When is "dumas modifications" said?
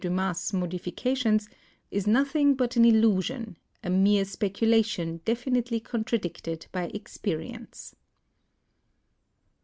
0.03-1.47